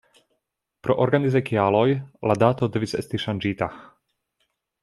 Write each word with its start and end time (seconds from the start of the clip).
Pro 0.87 0.95
organizaj 1.03 1.41
kialoj 1.51 1.85
la 2.31 2.39
dato 2.47 2.73
devis 2.77 2.99
esti 3.03 3.23
ŝanĝita!. 3.29 3.73